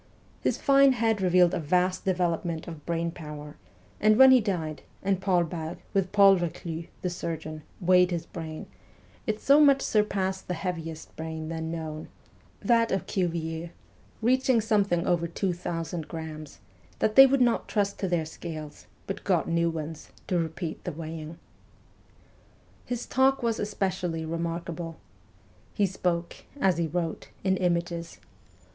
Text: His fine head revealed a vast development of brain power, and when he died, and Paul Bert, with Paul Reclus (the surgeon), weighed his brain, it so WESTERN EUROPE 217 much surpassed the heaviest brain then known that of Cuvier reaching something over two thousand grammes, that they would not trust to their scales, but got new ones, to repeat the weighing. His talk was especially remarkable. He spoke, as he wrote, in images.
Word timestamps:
His 0.41 0.57
fine 0.57 0.93
head 0.93 1.21
revealed 1.21 1.53
a 1.53 1.59
vast 1.59 2.05
development 2.05 2.67
of 2.67 2.87
brain 2.87 3.11
power, 3.11 3.55
and 3.99 4.17
when 4.17 4.31
he 4.31 4.41
died, 4.41 4.81
and 5.03 5.21
Paul 5.21 5.43
Bert, 5.43 5.77
with 5.93 6.11
Paul 6.11 6.37
Reclus 6.37 6.87
(the 7.03 7.09
surgeon), 7.11 7.61
weighed 7.79 8.09
his 8.09 8.25
brain, 8.25 8.65
it 9.27 9.39
so 9.39 9.59
WESTERN 9.59 9.67
EUROPE 9.67 9.77
217 9.77 9.77
much 9.77 9.81
surpassed 10.33 10.47
the 10.47 10.53
heaviest 10.55 11.15
brain 11.15 11.49
then 11.49 11.69
known 11.69 12.07
that 12.61 12.91
of 12.91 13.05
Cuvier 13.05 13.69
reaching 14.23 14.59
something 14.59 15.05
over 15.05 15.27
two 15.27 15.53
thousand 15.53 16.07
grammes, 16.07 16.57
that 16.97 17.15
they 17.15 17.27
would 17.27 17.39
not 17.39 17.67
trust 17.67 17.99
to 17.99 18.07
their 18.07 18.25
scales, 18.25 18.87
but 19.05 19.23
got 19.23 19.47
new 19.47 19.69
ones, 19.69 20.09
to 20.25 20.39
repeat 20.39 20.83
the 20.83 20.91
weighing. 20.91 21.37
His 22.87 23.05
talk 23.05 23.43
was 23.43 23.59
especially 23.59 24.25
remarkable. 24.25 24.97
He 25.75 25.85
spoke, 25.85 26.37
as 26.59 26.79
he 26.79 26.87
wrote, 26.87 27.29
in 27.43 27.55
images. 27.57 28.17